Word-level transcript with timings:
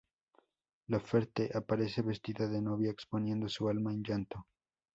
Laferte 0.89 1.51
aparece 1.53 2.01
vestida 2.01 2.47
de 2.47 2.59
novia 2.59 2.89
exponiendo 2.89 3.47
su 3.47 3.69
alma 3.69 3.93
en 3.93 4.01
llanto. 4.01 4.47